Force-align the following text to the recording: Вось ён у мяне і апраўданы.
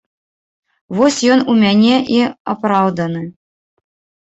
Вось 0.99 1.19
ён 1.35 1.43
у 1.53 1.59
мяне 1.61 1.95
і 2.15 2.19
апраўданы. 2.57 3.21